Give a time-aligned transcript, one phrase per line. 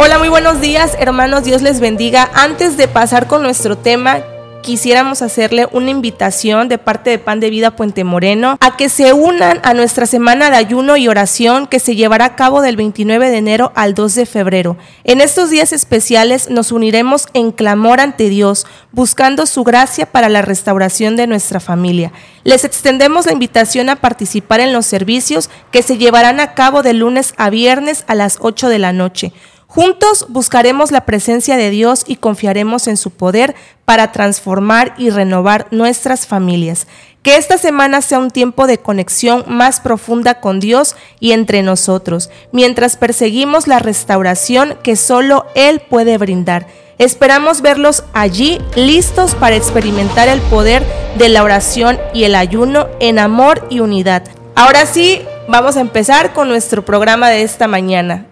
[0.00, 1.42] Hola, muy buenos días, hermanos.
[1.42, 2.30] Dios les bendiga.
[2.32, 4.20] Antes de pasar con nuestro tema,
[4.62, 9.12] quisiéramos hacerle una invitación de parte de Pan de Vida Puente Moreno a que se
[9.12, 13.28] unan a nuestra semana de ayuno y oración que se llevará a cabo del 29
[13.28, 14.76] de enero al 2 de febrero.
[15.02, 20.42] En estos días especiales nos uniremos en clamor ante Dios, buscando su gracia para la
[20.42, 22.12] restauración de nuestra familia.
[22.44, 26.92] Les extendemos la invitación a participar en los servicios que se llevarán a cabo de
[26.92, 29.32] lunes a viernes a las 8 de la noche.
[29.70, 33.54] Juntos buscaremos la presencia de Dios y confiaremos en su poder
[33.84, 36.86] para transformar y renovar nuestras familias.
[37.22, 42.30] Que esta semana sea un tiempo de conexión más profunda con Dios y entre nosotros,
[42.50, 46.66] mientras perseguimos la restauración que solo Él puede brindar.
[46.96, 50.82] Esperamos verlos allí listos para experimentar el poder
[51.18, 54.22] de la oración y el ayuno en amor y unidad.
[54.54, 58.27] Ahora sí, vamos a empezar con nuestro programa de esta mañana.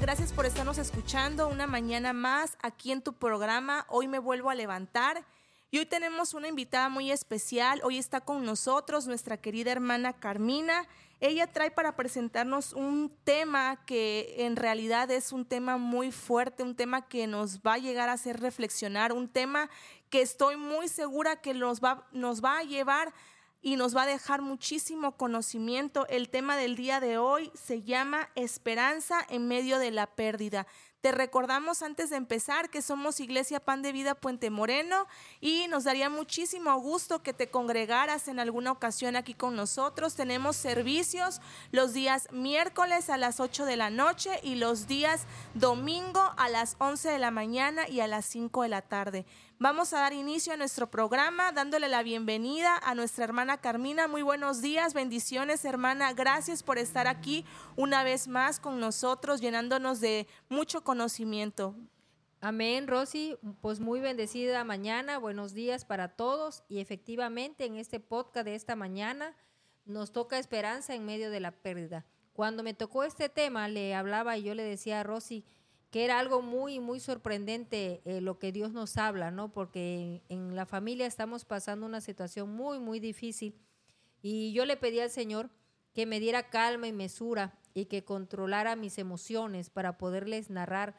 [0.00, 3.86] Gracias por estarnos escuchando una mañana más aquí en tu programa.
[3.88, 5.24] Hoy me vuelvo a levantar
[5.72, 7.80] y hoy tenemos una invitada muy especial.
[7.82, 10.86] Hoy está con nosotros nuestra querida hermana Carmina.
[11.18, 16.76] Ella trae para presentarnos un tema que en realidad es un tema muy fuerte, un
[16.76, 19.68] tema que nos va a llegar a hacer reflexionar, un tema
[20.08, 23.12] que estoy muy segura que nos va, nos va a llevar
[23.62, 26.06] y nos va a dejar muchísimo conocimiento.
[26.08, 30.66] El tema del día de hoy se llama Esperanza en medio de la pérdida.
[31.00, 35.06] Te recordamos antes de empezar que somos Iglesia Pan de Vida Puente Moreno
[35.40, 40.14] y nos daría muchísimo gusto que te congregaras en alguna ocasión aquí con nosotros.
[40.14, 46.34] Tenemos servicios los días miércoles a las 8 de la noche y los días domingo
[46.36, 49.24] a las 11 de la mañana y a las 5 de la tarde.
[49.62, 54.08] Vamos a dar inicio a nuestro programa dándole la bienvenida a nuestra hermana Carmina.
[54.08, 56.14] Muy buenos días, bendiciones hermana.
[56.14, 57.44] Gracias por estar aquí
[57.76, 61.76] una vez más con nosotros, llenándonos de mucho conocimiento.
[62.40, 63.36] Amén, Rosy.
[63.60, 65.18] Pues muy bendecida mañana.
[65.18, 66.64] Buenos días para todos.
[66.70, 69.36] Y efectivamente en este podcast de esta mañana
[69.84, 72.06] nos toca esperanza en medio de la pérdida.
[72.32, 75.44] Cuando me tocó este tema, le hablaba y yo le decía a Rosy,
[75.90, 79.52] que era algo muy, muy sorprendente eh, lo que Dios nos habla, ¿no?
[79.52, 83.56] Porque en, la familia estamos pasando una situación muy, muy difícil
[84.22, 85.50] y yo le pedí al Señor
[85.92, 90.94] que me diera calma y mesura y que controlara mis emociones para poderles narrar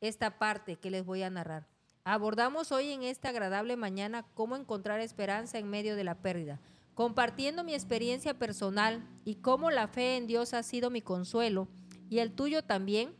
[0.00, 1.68] esta parte que les voy a narrar.
[2.04, 6.60] Abordamos hoy en esta agradable mañana cómo encontrar esperanza en medio de la pérdida,
[6.94, 11.68] compartiendo mi experiencia personal y cómo la fe en Dios ha sido mi consuelo
[12.08, 13.14] y el tuyo también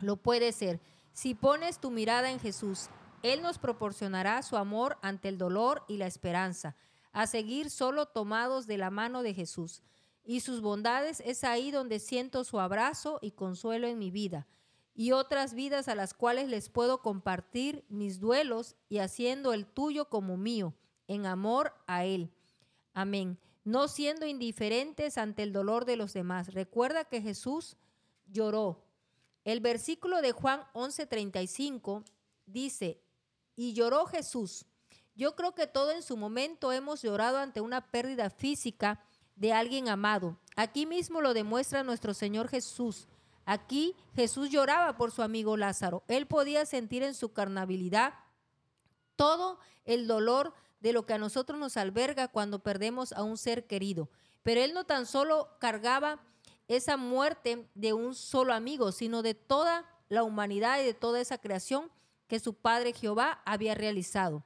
[0.00, 0.80] lo puede ser.
[1.12, 2.88] Si pones tu mirada en Jesús,
[3.22, 6.76] Él nos proporcionará su amor ante el dolor y la esperanza,
[7.12, 9.82] a seguir solo tomados de la mano de Jesús.
[10.24, 14.46] Y sus bondades es ahí donde siento su abrazo y consuelo en mi vida
[14.96, 20.08] y otras vidas a las cuales les puedo compartir mis duelos y haciendo el tuyo
[20.08, 20.74] como mío,
[21.06, 22.32] en amor a Él.
[22.94, 23.38] Amén.
[23.62, 26.54] No siendo indiferentes ante el dolor de los demás.
[26.54, 27.76] Recuerda que Jesús
[28.26, 28.85] lloró,
[29.46, 32.02] el versículo de Juan 11:35
[32.46, 33.00] dice,
[33.54, 34.66] y lloró Jesús.
[35.14, 39.04] Yo creo que todo en su momento hemos llorado ante una pérdida física
[39.36, 40.36] de alguien amado.
[40.56, 43.06] Aquí mismo lo demuestra nuestro Señor Jesús.
[43.44, 46.02] Aquí Jesús lloraba por su amigo Lázaro.
[46.08, 48.14] Él podía sentir en su carnabilidad
[49.14, 53.68] todo el dolor de lo que a nosotros nos alberga cuando perdemos a un ser
[53.68, 54.10] querido.
[54.42, 56.20] Pero él no tan solo cargaba
[56.68, 61.38] esa muerte de un solo amigo, sino de toda la humanidad y de toda esa
[61.38, 61.90] creación
[62.26, 64.44] que su Padre Jehová había realizado.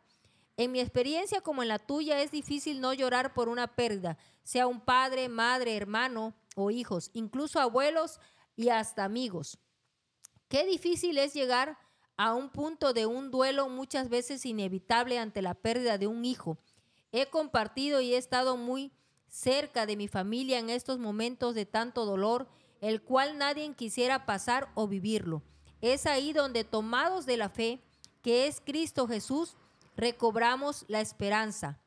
[0.56, 4.66] En mi experiencia como en la tuya es difícil no llorar por una pérdida, sea
[4.66, 8.20] un padre, madre, hermano o hijos, incluso abuelos
[8.56, 9.58] y hasta amigos.
[10.48, 11.78] Qué difícil es llegar
[12.18, 16.58] a un punto de un duelo muchas veces inevitable ante la pérdida de un hijo.
[17.10, 18.92] He compartido y he estado muy
[19.30, 22.48] cerca de mi familia en estos momentos de tanto dolor,
[22.80, 25.42] el cual nadie quisiera pasar o vivirlo.
[25.80, 27.80] Es ahí donde, tomados de la fe,
[28.22, 29.56] que es Cristo Jesús,
[29.96, 31.78] recobramos la esperanza.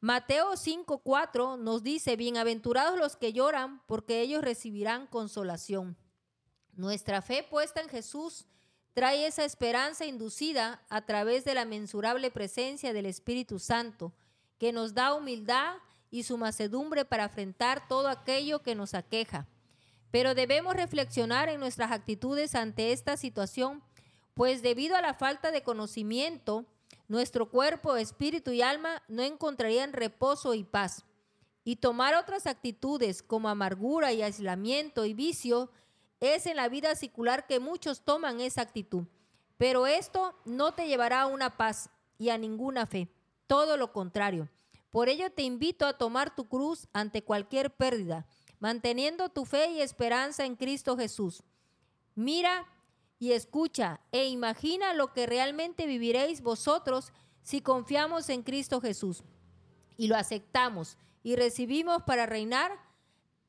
[0.00, 5.96] Mateo 5:4 nos dice, bienaventurados los que lloran, porque ellos recibirán consolación.
[6.74, 8.46] Nuestra fe puesta en Jesús
[8.94, 14.12] trae esa esperanza inducida a través de la mensurable presencia del Espíritu Santo,
[14.58, 15.76] que nos da humildad
[16.12, 19.48] y su macedumbre para enfrentar todo aquello que nos aqueja.
[20.12, 23.82] Pero debemos reflexionar en nuestras actitudes ante esta situación,
[24.34, 26.66] pues debido a la falta de conocimiento,
[27.08, 31.06] nuestro cuerpo, espíritu y alma no encontrarían reposo y paz.
[31.64, 35.70] Y tomar otras actitudes como amargura y aislamiento y vicio
[36.20, 39.06] es en la vida secular que muchos toman esa actitud.
[39.56, 41.88] Pero esto no te llevará a una paz
[42.18, 43.08] y a ninguna fe,
[43.46, 44.48] todo lo contrario.
[44.92, 48.26] Por ello te invito a tomar tu cruz ante cualquier pérdida,
[48.60, 51.42] manteniendo tu fe y esperanza en Cristo Jesús.
[52.14, 52.68] Mira
[53.18, 57.10] y escucha e imagina lo que realmente viviréis vosotros
[57.42, 59.24] si confiamos en Cristo Jesús
[59.96, 62.78] y lo aceptamos y recibimos para reinar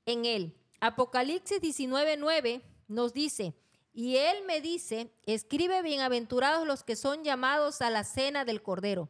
[0.05, 0.55] en Él.
[0.79, 3.53] Apocalipsis 19:9 nos dice,
[3.93, 9.09] y Él me dice, escribe bienaventurados los que son llamados a la cena del Cordero.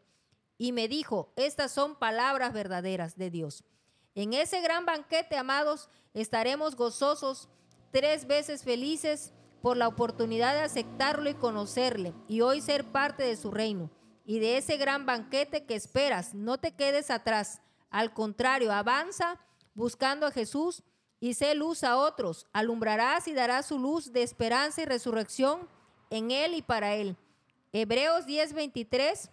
[0.64, 3.66] Y me dijo, estas son palabras verdaderas de Dios.
[4.16, 7.50] En ese gran banquete, amados, estaremos gozosos,
[7.92, 13.36] tres veces felices por la oportunidad de aceptarlo y conocerle y hoy ser parte de
[13.36, 13.92] su reino
[14.24, 16.34] y de ese gran banquete que esperas.
[16.34, 17.60] No te quedes atrás.
[17.90, 19.42] Al contrario, avanza
[19.74, 20.82] buscando a Jesús
[21.20, 22.48] y sé luz a otros.
[22.54, 25.68] Alumbrarás y darás su luz de esperanza y resurrección
[26.10, 27.18] en Él y para Él.
[27.74, 29.30] Hebreos 10:23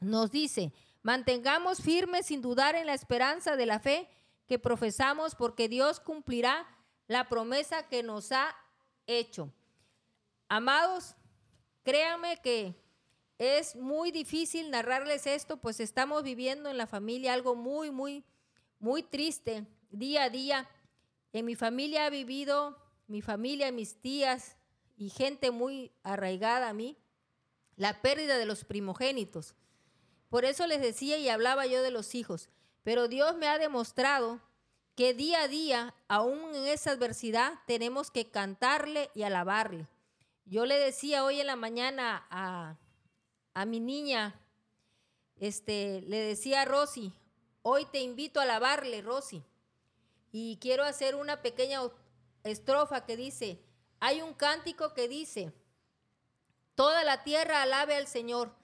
[0.00, 0.72] nos dice,
[1.02, 4.08] mantengamos firmes sin dudar en la esperanza de la fe
[4.46, 6.66] que profesamos porque Dios cumplirá
[7.08, 8.54] la promesa que nos ha
[9.06, 9.52] hecho.
[10.48, 11.14] Amados,
[11.82, 12.74] créanme que
[13.38, 18.24] es muy difícil narrarles esto, pues estamos viviendo en la familia algo muy, muy,
[18.78, 20.68] muy triste día a día.
[21.32, 24.56] En mi familia ha vivido, mi familia, mis tías
[24.96, 26.96] y gente muy arraigada a mí,
[27.76, 29.54] la pérdida de los primogénitos.
[30.28, 32.48] Por eso les decía y hablaba yo de los hijos.
[32.82, 34.40] Pero Dios me ha demostrado
[34.94, 39.86] que día a día, aún en esa adversidad, tenemos que cantarle y alabarle.
[40.46, 42.76] Yo le decía hoy en la mañana a,
[43.66, 44.40] mi niña,
[45.38, 47.12] este, le decía a Rosy,
[47.62, 49.42] hoy te invito a alabarle, Rosy.
[50.32, 51.80] Y quiero hacer una pequeña
[52.44, 53.60] estrofa que dice,
[54.00, 55.52] hay un cántico que dice,
[56.74, 58.54] toda la tierra alabe al Señor,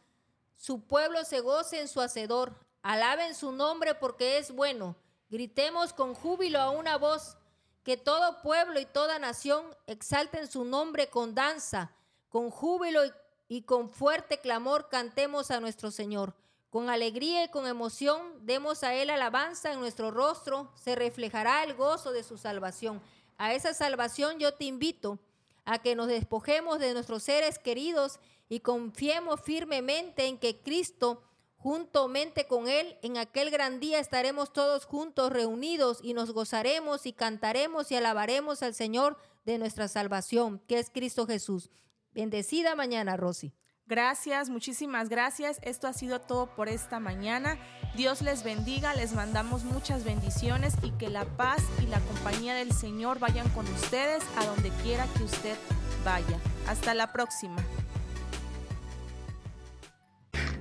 [0.57, 4.97] su pueblo se goce en su hacedor, alaben su nombre porque es bueno
[5.33, 7.39] Gritemos con júbilo a una voz,
[7.85, 11.91] que todo pueblo y toda nación exalten su nombre con danza,
[12.29, 13.01] con júbilo
[13.49, 16.35] y, con fuerte clamor cantemos a nuestro Señor.
[16.69, 21.73] Con alegría y con emoción demos a Él alabanza en nuestro rostro, se reflejará el
[21.73, 23.01] gozo de su salvación.
[23.39, 25.19] A esa salvación yo te invito
[25.65, 28.21] a que nos despojemos de nuestros seres queridos
[28.53, 31.23] y confiemos firmemente en que Cristo
[31.57, 37.13] Juntamente con Él, en aquel gran día estaremos todos juntos reunidos y nos gozaremos y
[37.13, 41.71] cantaremos y alabaremos al Señor de nuestra salvación, que es Cristo Jesús.
[42.11, 43.55] Bendecida mañana, Rosy.
[43.87, 45.61] Gracias, muchísimas gracias.
[45.63, 47.57] Esto ha sido todo por esta mañana.
[47.95, 52.73] Dios les bendiga, les mandamos muchas bendiciones y que la paz y la compañía del
[52.73, 55.57] Señor vayan con ustedes a donde quiera que usted
[56.05, 56.41] vaya.
[56.67, 57.65] Hasta la próxima.